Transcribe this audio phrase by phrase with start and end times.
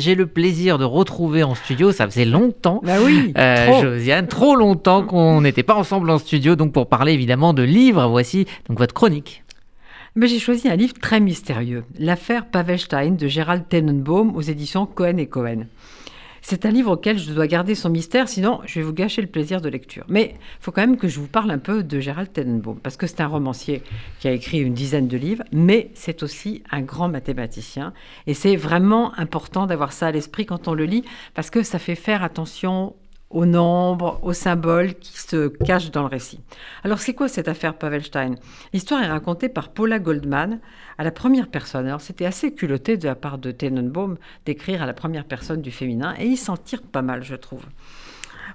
[0.00, 3.82] J'ai le plaisir de retrouver en studio, ça faisait longtemps, Bah oui, euh, trop.
[3.82, 8.06] Josiane, trop longtemps qu'on n'était pas ensemble en studio, donc pour parler évidemment de livres,
[8.06, 9.42] voici donc votre chronique.
[10.14, 15.16] Mais j'ai choisi un livre très mystérieux, L'affaire Pavelstein de Gérald Tenenbaum aux éditions Cohen
[15.16, 15.64] et Cohen.
[16.42, 19.28] C'est un livre auquel je dois garder son mystère, sinon je vais vous gâcher le
[19.28, 20.04] plaisir de lecture.
[20.08, 22.96] Mais il faut quand même que je vous parle un peu de Gérald Tenenbaum, parce
[22.96, 23.82] que c'est un romancier
[24.20, 27.92] qui a écrit une dizaine de livres, mais c'est aussi un grand mathématicien.
[28.26, 31.78] Et c'est vraiment important d'avoir ça à l'esprit quand on le lit, parce que ça
[31.78, 32.94] fait faire attention
[33.30, 36.40] aux nombres, aux symboles qui se cachent dans le récit.
[36.82, 38.36] Alors c'est quoi cette affaire Pavelstein?
[38.72, 40.60] L'histoire est racontée par Paula Goldman
[40.96, 41.86] à la première personne.
[41.86, 45.70] Alors c'était assez culotté de la part de Tenenbaum d'écrire à la première personne du
[45.70, 47.64] féminin et il s'en tire pas mal je trouve.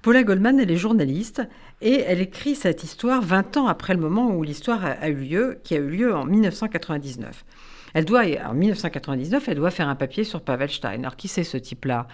[0.00, 1.42] Paula Goldman, elle est journaliste
[1.80, 5.60] et elle écrit cette histoire 20 ans après le moment où l'histoire a eu lieu,
[5.62, 7.44] qui a eu lieu en 1999.
[7.94, 11.00] Elle doit, en 1999, elle doit faire un papier sur Pavelstein.
[11.00, 12.06] Alors, qui c'est ce type-là?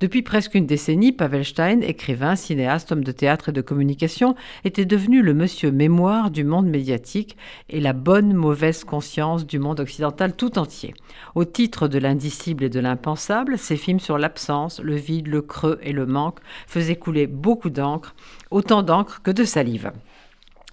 [0.00, 5.22] Depuis presque une décennie, Pavelstein, écrivain, cinéaste, homme de théâtre et de communication, était devenu
[5.22, 7.36] le monsieur mémoire du monde médiatique
[7.68, 10.94] et la bonne mauvaise conscience du monde occidental tout entier.
[11.34, 15.78] Au titre de l'indicible et de l'impensable, ses films sur l'absence, le vide, le creux
[15.82, 18.14] et le manque faisaient couler beaucoup d'encre,
[18.50, 19.92] autant d'encre que de salive.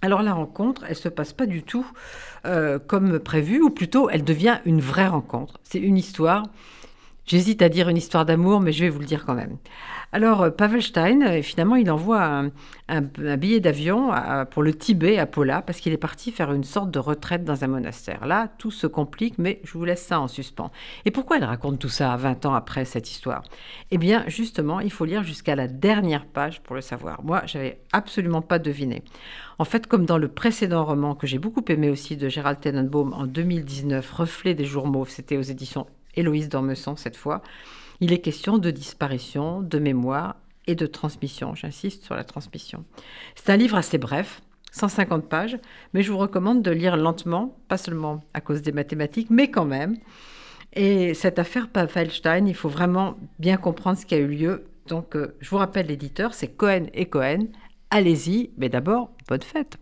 [0.01, 1.85] Alors la rencontre, elle se passe pas du tout
[2.45, 5.59] euh, comme prévu, ou plutôt elle devient une vraie rencontre.
[5.63, 6.43] C'est une histoire.
[7.31, 9.55] J'hésite à dire une histoire d'amour, mais je vais vous le dire quand même.
[10.11, 12.43] Alors, euh, Pavelstein, euh, finalement, il envoie
[12.89, 13.01] un,
[13.37, 14.11] billet d'avion
[14.49, 17.63] pour le Tibet à Paula, parce qu'il est parti faire une sorte de retraite dans
[17.63, 18.25] un monastère.
[18.25, 20.71] Là, tout se complique, mais je vous laisse ça en suspens.
[21.05, 23.43] Et pourquoi elle raconte tout ça 20 ans après cette histoire?
[23.91, 27.23] Eh bien, justement, il faut lire jusqu'à la dernière page pour le savoir.
[27.23, 29.03] Moi, j'avais absolument pas deviné.
[29.57, 33.13] En fait, comme dans le précédent roman que j'ai beaucoup aimé aussi de Gérald Tenenbaum
[33.13, 37.41] en 2019, Reflet des jours mauves, c'était aux éditions Héloïse d'Ormesson cette fois,
[37.99, 40.35] il est question de disparition, de mémoire
[40.67, 41.55] et de transmission.
[41.55, 42.83] J'insiste sur la transmission.
[43.35, 45.57] C'est un livre assez bref, 150 pages,
[45.93, 49.65] mais je vous recommande de lire lentement, pas seulement à cause des mathématiques, mais quand
[49.65, 49.97] même.
[50.73, 54.65] Et cette affaire Pavelstein, il faut vraiment bien comprendre ce qui a eu lieu.
[54.87, 57.47] Donc, euh, je vous rappelle l'éditeur, c'est Cohen et Cohen.
[57.89, 59.77] Allez-y, mais d'abord, bonne fête.